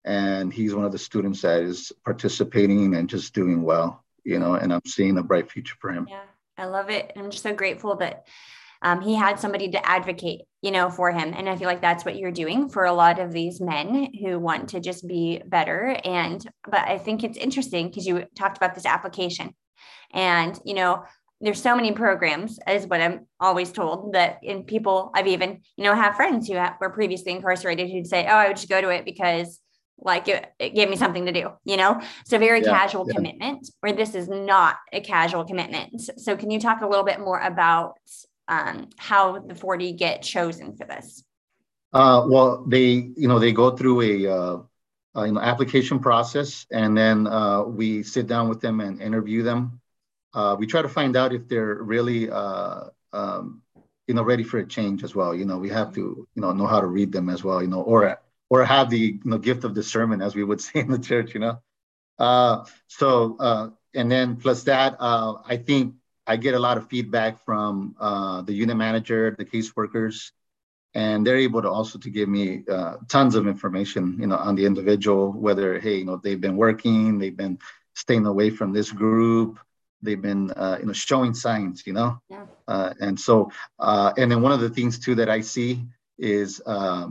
and 0.05 0.53
he's 0.53 0.75
one 0.75 0.87
of 0.87 0.93
the 0.93 0.99
students 0.99 1.43
that 1.43 1.63
is 1.63 1.93
participating 2.05 2.95
and 2.97 3.09
just 3.09 3.35
doing 3.35 3.63
well, 3.63 4.03
you 4.25 4.39
know, 4.39 4.55
and 4.55 4.73
I'm 4.73 4.81
seeing 4.87 5.19
a 5.19 5.23
bright 5.23 5.51
future 5.51 5.77
for 5.79 5.93
him. 5.93 6.07
Yeah, 6.09 6.23
I 6.57 6.65
love 6.65 6.91
it. 6.91 7.13
I'm 7.17 7.31
just 7.31 7.43
so 7.43 7.55
grateful 7.55 7.97
that 7.97 8.27
um, 8.81 9.01
he 9.01 9.15
had 9.15 9.39
somebody 9.39 9.71
to 9.71 9.89
advocate, 9.89 10.43
you 10.63 10.71
know, 10.71 10.89
for 10.89 11.11
him. 11.11 11.35
And 11.37 11.49
I 11.49 11.57
feel 11.57 11.67
like 11.67 11.81
that's 11.81 12.05
what 12.05 12.17
you're 12.17 12.31
doing 12.31 12.69
for 12.69 12.85
a 12.85 12.93
lot 12.93 13.19
of 13.19 13.33
these 13.33 13.61
men 13.61 14.13
who 14.21 14.39
want 14.39 14.71
to 14.71 14.81
just 14.81 15.07
be 15.07 15.43
better. 15.45 15.99
And, 16.05 16.45
but 16.65 16.81
I 16.81 16.99
think 16.99 17.25
it's 17.25 17.37
interesting 17.37 17.89
because 17.89 18.07
you 18.07 18.25
talked 18.37 18.57
about 18.57 18.75
this 18.75 18.87
application 18.87 19.55
and, 20.15 20.59
you 20.65 20.75
know, 20.75 21.05
there's 21.41 21.61
so 21.61 21.75
many 21.75 21.91
programs 21.91 22.61
is 22.69 22.87
what 22.87 23.01
I'm 23.01 23.27
always 23.41 23.73
told 23.73 24.13
that 24.13 24.39
in 24.45 24.63
people 24.63 25.11
I've 25.13 25.27
even, 25.27 25.63
you 25.77 25.83
know, 25.83 25.95
have 25.95 26.15
friends 26.15 26.47
who 26.47 26.55
have, 26.55 26.77
were 26.81 26.91
previously 26.91 27.33
incarcerated 27.33 27.91
who'd 27.91 28.07
say, 28.07 28.27
oh, 28.27 28.37
I 28.37 28.47
would 28.47 28.57
just 28.57 28.69
go 28.69 28.81
to 28.81 28.91
it 28.91 29.05
because 29.05 29.59
like 29.99 30.29
it, 30.29 30.47
it 30.61 30.77
gave 30.77 30.89
me 30.89 30.95
something 30.95 31.27
to 31.27 31.33
do, 31.33 31.51
you 31.65 31.77
know? 31.77 32.01
So 32.25 32.39
very 32.39 32.61
yeah, 32.63 32.71
casual 32.71 33.07
yeah. 33.09 33.15
commitment, 33.15 33.69
where 33.81 33.93
this 33.93 34.15
is 34.15 34.29
not 34.29 34.77
a 34.93 35.01
casual 35.01 35.45
commitment. 35.45 36.01
So 36.21 36.37
can 36.37 36.53
you 36.53 36.61
talk 36.61 36.83
a 36.83 36.87
little 36.87 37.05
bit 37.05 37.19
more 37.19 37.41
about 37.41 37.99
um, 38.49 38.89
how 38.97 39.39
the 39.39 39.55
40 39.55 39.93
get 39.93 40.23
chosen 40.23 40.77
for 40.77 40.87
this? 40.87 41.25
Uh, 41.93 42.27
well, 42.29 42.65
they, 42.67 43.11
you 43.17 43.29
know, 43.29 43.39
they 43.39 43.53
go 43.53 43.77
through 43.77 44.01
a, 44.01 44.33
uh, 44.33 44.59
uh, 45.15 45.25
you 45.25 45.33
know, 45.33 45.41
application 45.41 45.99
process, 45.99 46.67
and 46.71 46.97
then 46.97 47.27
uh, 47.27 47.63
we 47.63 48.03
sit 48.03 48.27
down 48.27 48.49
with 48.49 48.61
them 48.61 48.81
and 48.81 49.01
interview 49.03 49.43
them. 49.43 49.81
Uh, 50.35 50.57
we 50.59 50.67
try 50.67 50.81
to 50.81 50.89
find 50.89 51.17
out 51.17 51.35
if 51.35 51.47
they're 51.49 51.75
really, 51.75 52.31
uh, 52.31 52.85
um, 53.13 53.63
you 54.07 54.15
know, 54.15 54.23
ready 54.23 54.43
for 54.43 54.59
a 54.59 54.67
change 54.67 55.05
as 55.05 55.15
well. 55.15 55.35
You 55.35 55.45
know, 55.45 55.59
we 55.59 55.69
have 55.69 55.95
to, 55.95 56.27
you 56.35 56.43
know, 56.43 56.53
know 56.53 56.67
how 56.67 56.81
to 56.81 56.87
read 56.87 57.13
them 57.13 57.29
as 57.29 57.45
well. 57.45 57.61
You 57.61 57.69
know, 57.69 57.83
or 57.83 58.19
or 58.49 58.65
have 58.65 58.91
the 58.91 58.99
you 58.99 59.21
know 59.25 59.39
gift 59.39 59.65
of 59.65 59.75
discernment, 59.75 60.23
as 60.23 60.35
we 60.35 60.45
would 60.45 60.61
say 60.67 60.81
in 60.81 60.91
the 60.91 60.99
church. 60.99 61.35
You 61.35 61.41
know, 61.41 61.63
uh, 62.19 62.65
so 62.87 63.37
uh, 63.39 63.69
and 63.95 64.11
then 64.11 64.37
plus 64.37 64.65
that, 64.65 64.97
uh, 64.99 65.35
I 65.45 65.57
think 65.57 65.95
I 66.27 66.37
get 66.37 66.55
a 66.55 66.59
lot 66.59 66.77
of 66.77 66.89
feedback 66.89 67.45
from 67.45 67.97
uh, 67.99 68.43
the 68.43 68.53
unit 68.53 68.77
manager, 68.77 69.35
the 69.37 69.45
caseworkers, 69.45 70.31
and 70.95 71.27
they're 71.27 71.39
able 71.39 71.63
to 71.63 71.71
also 71.71 71.99
to 71.99 72.11
give 72.11 72.29
me 72.29 72.65
uh, 72.71 72.97
tons 73.09 73.35
of 73.35 73.47
information 73.47 74.17
you 74.21 74.27
know 74.27 74.37
on 74.37 74.55
the 74.55 74.65
individual 74.65 75.33
whether 75.33 75.79
hey 75.79 75.97
you 75.97 76.05
know 76.05 76.17
they've 76.17 76.41
been 76.41 76.57
working 76.57 77.19
they've 77.19 77.37
been 77.37 77.59
staying 77.95 78.27
away 78.27 78.51
from 78.51 78.73
this 78.73 78.91
group 78.91 79.59
they've 80.03 80.23
been 80.23 80.51
uh, 80.53 80.77
you 80.81 80.87
know 80.87 80.93
showing 80.93 81.35
signs 81.35 81.87
you 81.87 81.93
know 81.93 82.21
yeah. 82.29 82.47
uh, 82.69 82.93
and 83.01 83.19
so 83.19 83.51
uh, 83.79 84.13
and 84.17 84.31
then 84.31 84.43
one 84.43 84.53
of 84.53 84.61
the 84.61 84.71
things 84.71 84.99
too 84.99 85.15
that 85.15 85.29
i 85.29 85.41
see 85.41 85.83
is 86.19 86.61
uh, 86.67 87.09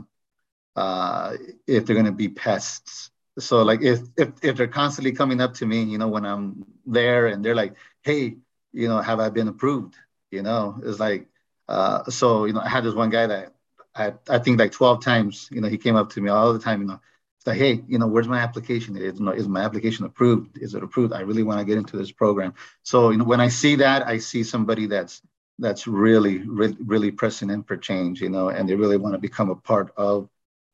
uh, 0.76 1.36
if 1.66 1.84
they're 1.84 1.96
going 1.96 2.06
to 2.06 2.12
be 2.12 2.28
pests 2.28 3.10
so 3.38 3.62
like 3.62 3.82
if, 3.82 4.00
if 4.16 4.30
if 4.42 4.56
they're 4.56 4.68
constantly 4.68 5.12
coming 5.12 5.40
up 5.40 5.54
to 5.54 5.66
me 5.66 5.82
you 5.82 5.98
know 5.98 6.08
when 6.08 6.24
i'm 6.24 6.64
there 6.86 7.26
and 7.26 7.44
they're 7.44 7.54
like 7.54 7.74
hey 8.02 8.36
you 8.72 8.88
know 8.88 9.00
have 9.00 9.20
i 9.20 9.28
been 9.28 9.48
approved 9.48 9.94
you 10.30 10.42
know 10.42 10.78
it's 10.84 11.00
like 11.00 11.28
uh, 11.68 12.04
so 12.10 12.44
you 12.44 12.52
know 12.52 12.60
i 12.60 12.68
had 12.68 12.84
this 12.84 12.94
one 12.94 13.10
guy 13.10 13.26
that 13.26 13.54
I, 13.94 14.14
I 14.28 14.38
think 14.38 14.58
like 14.58 14.72
12 14.72 15.02
times, 15.02 15.48
you 15.50 15.60
know, 15.60 15.68
he 15.68 15.78
came 15.78 15.96
up 15.96 16.10
to 16.10 16.20
me 16.20 16.30
all 16.30 16.52
the 16.52 16.58
time, 16.58 16.80
you 16.80 16.86
know, 16.86 17.00
like, 17.44 17.58
hey, 17.58 17.82
you 17.88 17.98
know, 17.98 18.06
where's 18.06 18.28
my 18.28 18.38
application? 18.38 18.96
Is, 18.96 19.18
you 19.18 19.24
know, 19.24 19.32
is 19.32 19.48
my 19.48 19.62
application 19.62 20.04
approved? 20.04 20.58
Is 20.58 20.74
it 20.74 20.82
approved? 20.82 21.12
I 21.12 21.20
really 21.20 21.42
want 21.42 21.58
to 21.58 21.64
get 21.64 21.76
into 21.76 21.96
this 21.96 22.12
program. 22.12 22.54
So, 22.84 23.10
you 23.10 23.18
know, 23.18 23.24
when 23.24 23.40
I 23.40 23.48
see 23.48 23.76
that, 23.76 24.06
I 24.06 24.18
see 24.18 24.44
somebody 24.44 24.86
that's 24.86 25.22
that's 25.58 25.86
really, 25.86 26.38
really, 26.38 26.76
really 26.84 27.10
pressing 27.10 27.50
in 27.50 27.62
for 27.62 27.76
change, 27.76 28.20
you 28.20 28.30
know, 28.30 28.48
and 28.48 28.68
they 28.68 28.74
really 28.74 28.96
want 28.96 29.14
to 29.14 29.18
become 29.18 29.50
a 29.50 29.54
part 29.54 29.92
of, 29.96 30.28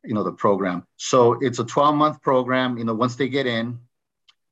you 0.04 0.14
know, 0.14 0.22
the 0.22 0.32
program. 0.32 0.86
So 0.96 1.32
it's 1.40 1.58
a 1.58 1.64
12 1.64 1.94
month 1.94 2.22
program. 2.22 2.78
You 2.78 2.84
know, 2.84 2.94
once 2.94 3.16
they 3.16 3.28
get 3.28 3.46
in, 3.46 3.80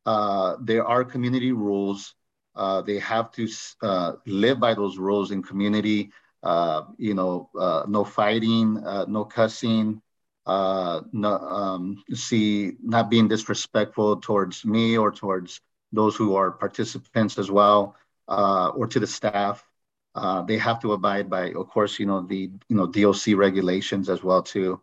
uh, 0.05 0.57
there 0.61 0.85
are 0.85 1.05
community 1.05 1.53
rules. 1.53 2.15
Uh, 2.57 2.83
they 2.83 2.99
have 2.99 3.31
to 3.33 3.49
uh, 3.83 4.13
live 4.27 4.59
by 4.59 4.75
those 4.75 4.99
rules 4.99 5.31
in 5.31 5.43
community. 5.43 6.11
Uh, 6.43 6.83
you 6.97 7.15
know, 7.15 7.51
uh, 7.59 7.85
no 7.89 8.05
fighting, 8.05 8.79
uh, 8.87 9.05
no 9.09 9.25
cussing, 9.25 10.01
uh, 10.47 11.01
no, 11.13 11.39
um, 11.39 12.05
see, 12.15 12.73
not 12.83 13.11
being 13.11 13.27
disrespectful 13.27 14.17
towards 14.19 14.65
me 14.65 14.97
or 14.97 15.11
towards 15.11 15.61
those 15.93 16.15
who 16.15 16.37
are 16.37 16.53
participants 16.53 17.39
as 17.39 17.51
well, 17.51 17.97
uh, 18.29 18.69
or 18.69 18.87
to 18.87 19.01
the 19.01 19.07
staff. 19.07 19.67
Uh, 20.15 20.43
they 20.43 20.57
have 20.57 20.81
to 20.81 20.93
abide 20.93 21.29
by, 21.29 21.51
of 21.53 21.69
course, 21.69 21.99
you 21.99 22.07
know, 22.07 22.21
the, 22.21 22.51
you 22.69 22.77
know, 22.77 22.87
DOC 22.87 23.37
regulations 23.37 24.09
as 24.09 24.23
well 24.23 24.43
too. 24.43 24.81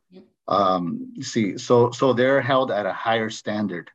Um, 0.48 1.14
see, 1.22 1.58
so, 1.58 1.92
so 1.92 2.14
they're 2.14 2.42
held 2.42 2.72
at 2.72 2.86
a 2.86 2.94
higher 2.94 3.30
standard 3.30 3.90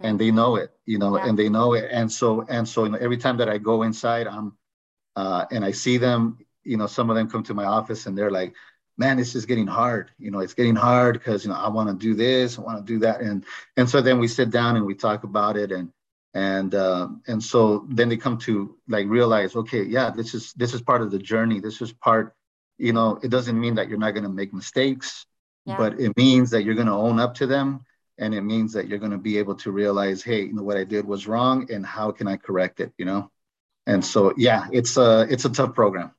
and 0.00 0.18
they 0.18 0.30
know 0.30 0.56
it, 0.56 0.70
you 0.86 0.98
know, 0.98 1.16
yeah. 1.16 1.26
and 1.26 1.38
they 1.38 1.48
know 1.48 1.74
it. 1.74 1.88
And 1.90 2.10
so, 2.10 2.44
and 2.48 2.68
so, 2.68 2.84
you 2.84 2.90
know, 2.90 2.98
every 2.98 3.16
time 3.16 3.36
that 3.38 3.48
I 3.48 3.58
go 3.58 3.82
inside, 3.82 4.26
I'm, 4.26 4.56
uh, 5.16 5.46
and 5.50 5.64
I 5.64 5.72
see 5.72 5.98
them, 5.98 6.38
you 6.62 6.76
know, 6.76 6.86
some 6.86 7.10
of 7.10 7.16
them 7.16 7.28
come 7.28 7.42
to 7.44 7.54
my 7.54 7.64
office 7.64 8.06
and 8.06 8.16
they're 8.16 8.30
like, 8.30 8.54
man, 8.96 9.16
this 9.16 9.34
is 9.34 9.46
getting 9.46 9.66
hard. 9.66 10.10
You 10.18 10.30
know, 10.30 10.40
it's 10.40 10.54
getting 10.54 10.76
hard 10.76 11.14
because, 11.14 11.44
you 11.44 11.50
know, 11.50 11.56
I 11.56 11.68
want 11.68 11.88
to 11.88 11.94
do 11.94 12.14
this, 12.14 12.58
I 12.58 12.62
want 12.62 12.84
to 12.84 12.92
do 12.92 13.00
that. 13.00 13.20
And, 13.20 13.44
and 13.76 13.88
so 13.88 14.00
then 14.00 14.18
we 14.18 14.28
sit 14.28 14.50
down 14.50 14.76
and 14.76 14.86
we 14.86 14.94
talk 14.94 15.24
about 15.24 15.56
it. 15.56 15.72
And, 15.72 15.92
and, 16.34 16.74
uh, 16.74 17.08
and 17.26 17.42
so 17.42 17.86
then 17.88 18.08
they 18.08 18.16
come 18.16 18.38
to 18.38 18.76
like 18.88 19.06
realize, 19.08 19.56
okay, 19.56 19.82
yeah, 19.82 20.10
this 20.10 20.34
is, 20.34 20.52
this 20.52 20.74
is 20.74 20.82
part 20.82 21.02
of 21.02 21.10
the 21.10 21.18
journey. 21.18 21.58
This 21.58 21.80
is 21.80 21.92
part, 21.92 22.34
you 22.76 22.92
know, 22.92 23.18
it 23.22 23.28
doesn't 23.30 23.58
mean 23.58 23.76
that 23.76 23.88
you're 23.88 23.98
not 23.98 24.12
going 24.12 24.24
to 24.24 24.28
make 24.28 24.52
mistakes, 24.52 25.26
yeah. 25.64 25.76
but 25.76 25.98
it 25.98 26.16
means 26.16 26.50
that 26.50 26.62
you're 26.62 26.76
going 26.76 26.86
to 26.86 26.92
own 26.92 27.18
up 27.18 27.34
to 27.36 27.46
them. 27.46 27.84
And 28.18 28.34
it 28.34 28.42
means 28.42 28.72
that 28.72 28.88
you're 28.88 28.98
going 28.98 29.12
to 29.12 29.18
be 29.18 29.38
able 29.38 29.54
to 29.56 29.70
realize, 29.70 30.22
hey, 30.22 30.42
you 30.42 30.52
know, 30.52 30.62
what 30.62 30.76
I 30.76 30.84
did 30.84 31.06
was 31.06 31.26
wrong 31.26 31.70
and 31.72 31.86
how 31.86 32.10
can 32.10 32.26
I 32.26 32.36
correct 32.36 32.80
it, 32.80 32.92
you 32.98 33.04
know? 33.04 33.30
And 33.86 34.04
so, 34.04 34.34
yeah, 34.36 34.66
it's 34.72 34.96
a, 34.96 35.26
it's 35.30 35.44
a 35.44 35.50
tough 35.50 35.74
program. 35.74 36.10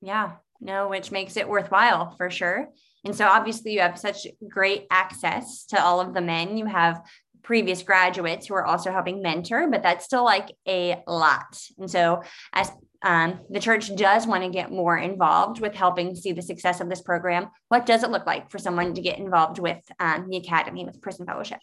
Yeah, 0.00 0.32
no, 0.60 0.88
which 0.88 1.10
makes 1.10 1.36
it 1.36 1.48
worthwhile 1.48 2.14
for 2.16 2.30
sure. 2.30 2.68
And 3.04 3.14
so 3.14 3.26
obviously 3.26 3.72
you 3.72 3.80
have 3.80 3.98
such 3.98 4.26
great 4.48 4.86
access 4.90 5.64
to 5.66 5.82
all 5.82 6.00
of 6.00 6.14
the 6.14 6.20
men. 6.20 6.56
You 6.56 6.66
have 6.66 7.02
previous 7.42 7.82
graduates 7.82 8.46
who 8.46 8.54
are 8.54 8.66
also 8.66 8.92
helping 8.92 9.22
mentor, 9.22 9.68
but 9.68 9.82
that's 9.82 10.04
still 10.04 10.24
like 10.24 10.54
a 10.68 11.02
lot. 11.06 11.58
And 11.78 11.90
so 11.90 12.22
as 12.52 12.70
um, 13.02 13.40
the 13.48 13.60
church 13.60 13.94
does 13.96 14.26
want 14.26 14.44
to 14.44 14.50
get 14.50 14.70
more 14.70 14.96
involved 14.96 15.60
with 15.60 15.74
helping 15.74 16.14
see 16.14 16.32
the 16.32 16.42
success 16.42 16.80
of 16.80 16.88
this 16.88 17.00
program. 17.00 17.50
What 17.68 17.86
does 17.86 18.02
it 18.02 18.10
look 18.10 18.26
like 18.26 18.50
for 18.50 18.58
someone 18.58 18.94
to 18.94 19.00
get 19.00 19.18
involved 19.18 19.58
with 19.58 19.80
um, 19.98 20.28
the 20.28 20.36
academy 20.36 20.84
with 20.84 21.00
Prison 21.00 21.26
Fellowship? 21.26 21.60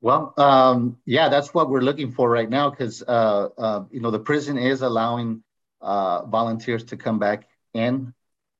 Well, 0.00 0.34
um, 0.36 0.98
yeah, 1.06 1.28
that's 1.28 1.54
what 1.54 1.70
we're 1.70 1.80
looking 1.80 2.12
for 2.12 2.28
right 2.28 2.50
now 2.50 2.70
because 2.70 3.02
uh, 3.02 3.48
uh, 3.56 3.84
you 3.90 4.00
know 4.00 4.10
the 4.10 4.18
prison 4.18 4.58
is 4.58 4.82
allowing 4.82 5.42
uh, 5.80 6.26
volunteers 6.26 6.84
to 6.84 6.96
come 6.96 7.18
back 7.18 7.48
in. 7.72 8.12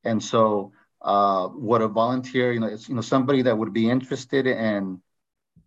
And 0.04 0.22
so 0.22 0.72
uh, 1.02 1.48
what 1.48 1.82
a 1.82 1.88
volunteer, 1.88 2.52
you 2.52 2.60
know, 2.60 2.66
it's, 2.66 2.88
you 2.88 2.94
know, 2.94 3.00
somebody 3.00 3.42
that 3.42 3.56
would 3.56 3.72
be 3.72 3.90
interested 3.90 4.46
in 4.46 5.00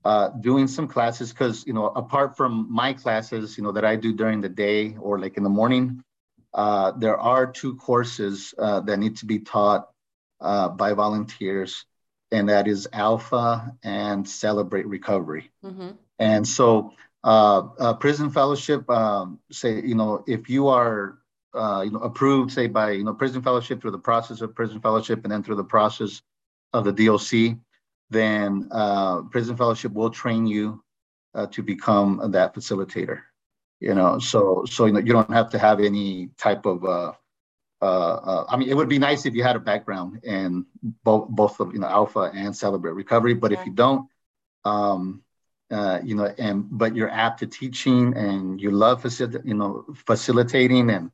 uh, 0.05 0.29
doing 0.29 0.67
some 0.67 0.87
classes 0.87 1.31
because, 1.31 1.65
you 1.67 1.73
know, 1.73 1.87
apart 1.87 2.37
from 2.37 2.67
my 2.71 2.93
classes, 2.93 3.57
you 3.57 3.63
know, 3.63 3.71
that 3.71 3.85
I 3.85 3.95
do 3.95 4.13
during 4.13 4.41
the 4.41 4.49
day 4.49 4.95
or 4.99 5.19
like 5.19 5.37
in 5.37 5.43
the 5.43 5.49
morning, 5.49 6.03
uh, 6.57 6.91
there 6.97 7.17
are 7.17 7.45
two 7.45 7.75
courses 7.75 8.53
uh, 8.57 8.79
that 8.81 8.97
need 8.97 9.17
to 9.17 9.27
be 9.27 9.39
taught 9.39 9.87
uh, 10.41 10.69
by 10.69 10.93
volunteers, 10.93 11.85
and 12.31 12.49
that 12.49 12.67
is 12.67 12.87
Alpha 12.91 13.75
and 13.83 14.27
Celebrate 14.27 14.87
Recovery. 14.87 15.51
Mm-hmm. 15.63 15.91
And 16.17 16.47
so, 16.47 16.93
uh, 17.23 17.67
uh, 17.79 17.93
Prison 17.93 18.31
Fellowship, 18.31 18.89
um, 18.89 19.39
say, 19.51 19.81
you 19.81 19.93
know, 19.93 20.23
if 20.27 20.49
you 20.49 20.69
are 20.69 21.19
uh, 21.53 21.83
you 21.85 21.91
know, 21.91 21.99
approved, 21.99 22.51
say 22.51 22.67
by 22.67 22.91
you 22.91 23.03
know 23.03 23.13
prison 23.13 23.41
fellowship 23.41 23.81
through 23.81 23.91
the 23.91 23.99
process 23.99 24.41
of 24.41 24.55
prison 24.55 24.79
fellowship, 24.81 25.23
and 25.23 25.31
then 25.31 25.43
through 25.43 25.55
the 25.55 25.63
process 25.63 26.21
of 26.73 26.83
the 26.83 26.91
DOC, 26.91 27.57
then 28.09 28.67
uh, 28.71 29.21
prison 29.23 29.55
fellowship 29.55 29.93
will 29.93 30.09
train 30.09 30.45
you 30.47 30.83
uh, 31.33 31.47
to 31.47 31.63
become 31.63 32.31
that 32.31 32.53
facilitator. 32.53 33.21
You 33.79 33.93
know, 33.93 34.19
so 34.19 34.65
so 34.65 34.85
you 34.85 34.93
know 34.93 34.99
you 34.99 35.13
don't 35.13 35.31
have 35.31 35.49
to 35.51 35.59
have 35.59 35.79
any 35.79 36.29
type 36.37 36.65
of. 36.65 36.83
Uh, 36.83 37.11
uh, 37.79 37.85
uh, 37.85 38.45
I 38.49 38.57
mean, 38.57 38.69
it 38.69 38.75
would 38.75 38.89
be 38.89 38.97
nice 38.97 39.27
if 39.27 39.35
you 39.35 39.43
had 39.43 39.55
a 39.55 39.59
background 39.59 40.21
in 40.23 40.65
both 41.03 41.29
both 41.29 41.59
of 41.59 41.73
you 41.73 41.79
know 41.79 41.87
Alpha 41.87 42.31
and 42.33 42.55
Celebrate 42.55 42.93
Recovery, 42.93 43.35
but 43.35 43.51
yeah. 43.51 43.59
if 43.59 43.67
you 43.67 43.73
don't, 43.73 44.09
um, 44.65 45.21
uh, 45.69 45.99
you 46.03 46.15
know, 46.15 46.33
and 46.37 46.65
but 46.71 46.95
you're 46.95 47.09
apt 47.09 47.39
to 47.39 47.47
teaching 47.47 48.15
and 48.15 48.59
you 48.59 48.71
love 48.71 49.03
facil- 49.03 49.45
you 49.45 49.53
know 49.53 49.85
facilitating 50.07 50.89
and 50.89 51.11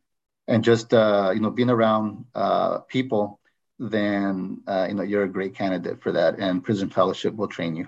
and 0.47 0.63
just 0.63 0.93
uh, 0.93 1.31
you 1.33 1.41
know 1.41 1.49
being 1.49 1.69
around 1.69 2.25
uh, 2.33 2.79
people, 2.79 3.39
then 3.79 4.61
uh, 4.67 4.85
you 4.87 4.95
know 4.95 5.03
you're 5.03 5.23
a 5.23 5.29
great 5.29 5.55
candidate 5.55 6.01
for 6.01 6.13
that, 6.13 6.39
and 6.39 6.63
Prison 6.63 6.89
Fellowship 6.89 7.35
will 7.35 7.47
train 7.47 7.75
you. 7.75 7.87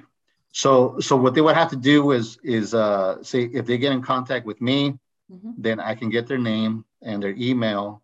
So 0.56 1.02
so 1.02 1.18
what 1.18 1.34
they 1.34 1.42
would 1.42 1.56
have 1.56 1.72
to 1.72 1.76
do 1.76 2.12
is 2.12 2.40
is 2.42 2.74
uh, 2.74 3.22
say 3.22 3.42
if 3.44 3.66
they 3.66 3.78
get 3.78 3.92
in 3.92 4.02
contact 4.02 4.46
with 4.46 4.62
me, 4.62 4.98
mm-hmm. 5.30 5.52
then 5.58 5.82
I 5.82 5.96
can 5.96 6.10
get 6.10 6.28
their 6.28 6.38
name 6.38 6.86
and 7.02 7.22
their 7.22 7.36
email, 7.38 8.02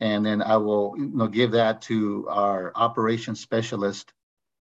and 0.00 0.24
then 0.26 0.42
I 0.42 0.58
will 0.58 0.94
you 0.98 1.10
know 1.14 1.28
give 1.28 1.52
that 1.52 1.80
to 1.88 2.28
our 2.28 2.72
operations 2.74 3.40
specialist, 3.40 4.12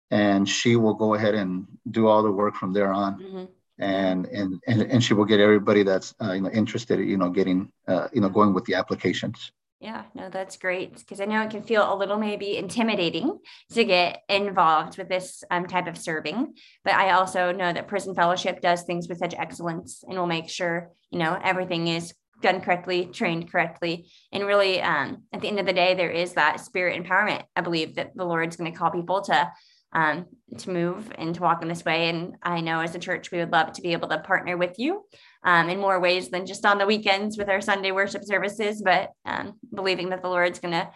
and 0.09 0.47
she 0.47 0.77
will 0.77 0.93
go 0.93 1.15
ahead 1.15 1.35
and 1.35 1.67
do 1.91 2.07
all 2.07 2.23
the 2.23 2.31
work 2.31 2.55
from 2.55 2.71
there 2.71 2.93
on. 2.93 3.19
Mm-hmm 3.19 3.45
and 3.79 4.27
and 4.27 4.61
and, 4.67 4.83
and 4.83 5.03
she 5.03 5.15
will 5.15 5.25
get 5.25 5.39
everybody 5.39 5.81
that's 5.81 6.13
uh, 6.21 6.33
you 6.33 6.41
know 6.41 6.49
interested 6.51 6.99
you 6.99 7.17
know 7.17 7.31
getting 7.31 7.71
uh, 7.87 8.07
you 8.13 8.21
know 8.21 8.29
going 8.29 8.53
with 8.53 8.63
the 8.65 8.75
applications 8.75 9.51
yeah 9.83 10.03
no 10.15 10.29
that's 10.29 10.55
great 10.55 10.97
because 10.97 11.19
i 11.19 11.25
know 11.25 11.41
it 11.41 11.49
can 11.49 11.61
feel 11.61 11.93
a 11.93 11.97
little 11.97 12.17
maybe 12.17 12.55
intimidating 12.55 13.37
to 13.69 13.83
get 13.83 14.21
involved 14.29 14.97
with 14.97 15.09
this 15.09 15.43
um, 15.51 15.67
type 15.67 15.87
of 15.87 15.97
serving 15.97 16.53
but 16.85 16.93
i 16.93 17.11
also 17.11 17.51
know 17.51 17.71
that 17.73 17.87
prison 17.87 18.15
fellowship 18.15 18.61
does 18.61 18.83
things 18.83 19.09
with 19.09 19.17
such 19.17 19.33
excellence 19.33 20.03
and 20.07 20.17
will 20.17 20.25
make 20.25 20.49
sure 20.49 20.89
you 21.11 21.19
know 21.19 21.37
everything 21.43 21.87
is 21.87 22.13
done 22.41 22.61
correctly 22.61 23.05
trained 23.05 23.51
correctly 23.51 24.09
and 24.31 24.45
really 24.45 24.81
um, 24.81 25.23
at 25.33 25.41
the 25.41 25.47
end 25.49 25.59
of 25.59 25.65
the 25.65 25.73
day 25.73 25.93
there 25.93 26.11
is 26.11 26.33
that 26.33 26.61
spirit 26.61 27.01
empowerment 27.01 27.43
i 27.57 27.61
believe 27.61 27.95
that 27.95 28.15
the 28.15 28.25
lord's 28.25 28.55
going 28.55 28.71
to 28.71 28.77
call 28.77 28.89
people 28.89 29.21
to 29.21 29.51
um, 29.93 30.25
to 30.57 30.71
move 30.71 31.11
and 31.17 31.35
to 31.35 31.41
walk 31.41 31.61
in 31.61 31.67
this 31.67 31.85
way. 31.85 32.09
And 32.09 32.35
I 32.41 32.61
know 32.61 32.79
as 32.79 32.95
a 32.95 32.99
church, 32.99 33.31
we 33.31 33.37
would 33.37 33.51
love 33.51 33.73
to 33.73 33.81
be 33.81 33.93
able 33.93 34.07
to 34.09 34.17
partner 34.19 34.57
with 34.57 34.79
you 34.79 35.03
um, 35.43 35.69
in 35.69 35.79
more 35.79 35.99
ways 35.99 36.29
than 36.29 36.45
just 36.45 36.65
on 36.65 36.77
the 36.77 36.85
weekends 36.85 37.37
with 37.37 37.49
our 37.49 37.61
Sunday 37.61 37.91
worship 37.91 38.23
services, 38.23 38.81
but 38.81 39.11
um, 39.25 39.53
believing 39.73 40.09
that 40.09 40.21
the 40.21 40.29
Lord's 40.29 40.59
going 40.59 40.73
to 40.73 40.89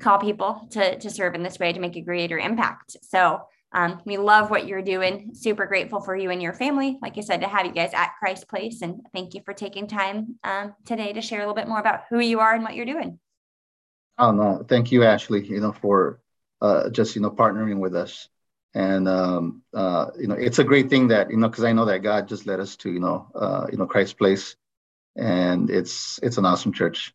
call 0.00 0.18
people 0.18 0.68
to, 0.72 0.98
to 0.98 1.10
serve 1.10 1.34
in 1.34 1.42
this 1.42 1.58
way 1.58 1.72
to 1.72 1.80
make 1.80 1.96
a 1.96 2.00
greater 2.00 2.38
impact. 2.38 2.96
So 3.02 3.40
um, 3.72 4.00
we 4.04 4.18
love 4.18 4.50
what 4.50 4.66
you're 4.66 4.82
doing. 4.82 5.30
Super 5.34 5.66
grateful 5.66 6.00
for 6.00 6.14
you 6.14 6.30
and 6.30 6.42
your 6.42 6.52
family. 6.52 6.98
Like 7.02 7.18
I 7.18 7.22
said, 7.22 7.40
to 7.40 7.48
have 7.48 7.66
you 7.66 7.72
guys 7.72 7.92
at 7.92 8.12
Christ 8.18 8.48
Place. 8.48 8.82
And 8.82 9.00
thank 9.12 9.34
you 9.34 9.42
for 9.44 9.52
taking 9.52 9.86
time 9.86 10.38
um, 10.44 10.74
today 10.84 11.12
to 11.12 11.20
share 11.20 11.40
a 11.40 11.42
little 11.42 11.54
bit 11.54 11.68
more 11.68 11.80
about 11.80 12.02
who 12.08 12.20
you 12.20 12.40
are 12.40 12.54
and 12.54 12.62
what 12.62 12.74
you're 12.74 12.86
doing. 12.86 13.18
Oh, 14.16 14.30
no. 14.30 14.64
Thank 14.68 14.92
you, 14.92 15.02
Ashley, 15.02 15.44
you 15.44 15.60
know, 15.60 15.72
for 15.72 16.20
uh, 16.60 16.88
just, 16.90 17.16
you 17.16 17.22
know, 17.22 17.30
partnering 17.30 17.78
with 17.78 17.96
us. 17.96 18.28
And, 18.74 19.08
um, 19.08 19.62
uh, 19.72 20.10
you 20.18 20.26
know, 20.26 20.34
it's 20.34 20.58
a 20.58 20.64
great 20.64 20.90
thing 20.90 21.08
that, 21.08 21.30
you 21.30 21.36
know, 21.36 21.48
because 21.48 21.64
I 21.64 21.72
know 21.72 21.84
that 21.84 22.02
God 22.02 22.28
just 22.28 22.46
led 22.46 22.60
us 22.60 22.76
to, 22.78 22.90
you 22.90 23.00
know, 23.00 23.28
uh, 23.34 23.66
you 23.70 23.78
know, 23.78 23.86
Christ 23.86 24.18
Place. 24.18 24.56
And 25.16 25.70
it's 25.70 26.18
it's 26.22 26.38
an 26.38 26.44
awesome 26.44 26.72
church. 26.72 27.12